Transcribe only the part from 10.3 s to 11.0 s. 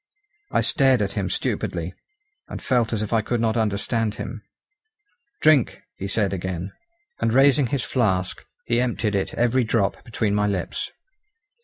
my lips.